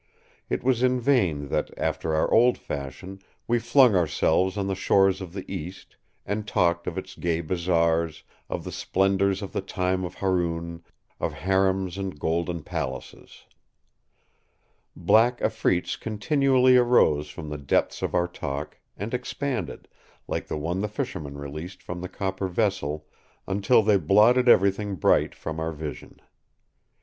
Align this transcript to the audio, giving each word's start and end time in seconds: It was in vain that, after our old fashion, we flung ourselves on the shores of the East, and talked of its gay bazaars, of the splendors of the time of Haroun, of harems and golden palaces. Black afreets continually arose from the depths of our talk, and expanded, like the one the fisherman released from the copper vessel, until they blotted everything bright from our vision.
It 0.49 0.63
was 0.63 0.81
in 0.81 0.99
vain 0.99 1.49
that, 1.49 1.69
after 1.77 2.15
our 2.15 2.33
old 2.33 2.57
fashion, 2.57 3.19
we 3.47 3.59
flung 3.59 3.93
ourselves 3.95 4.57
on 4.57 4.65
the 4.65 4.73
shores 4.73 5.21
of 5.21 5.31
the 5.31 5.45
East, 5.47 5.95
and 6.25 6.47
talked 6.47 6.87
of 6.87 6.97
its 6.97 7.15
gay 7.15 7.39
bazaars, 7.41 8.23
of 8.49 8.63
the 8.63 8.71
splendors 8.71 9.43
of 9.43 9.51
the 9.53 9.61
time 9.61 10.03
of 10.03 10.15
Haroun, 10.15 10.83
of 11.19 11.33
harems 11.33 11.99
and 11.99 12.19
golden 12.19 12.63
palaces. 12.63 13.45
Black 14.95 15.39
afreets 15.39 15.95
continually 15.99 16.77
arose 16.77 17.29
from 17.29 17.49
the 17.49 17.59
depths 17.59 18.01
of 18.01 18.15
our 18.15 18.27
talk, 18.27 18.79
and 18.97 19.13
expanded, 19.13 19.87
like 20.27 20.47
the 20.47 20.57
one 20.57 20.81
the 20.81 20.87
fisherman 20.89 21.37
released 21.37 21.83
from 21.83 22.01
the 22.01 22.09
copper 22.09 22.47
vessel, 22.47 23.05
until 23.45 23.83
they 23.83 23.97
blotted 23.97 24.49
everything 24.49 24.95
bright 24.95 25.35
from 25.35 25.59
our 25.59 25.71
vision. 25.71 26.19